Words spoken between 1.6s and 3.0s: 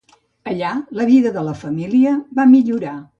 família va millorar.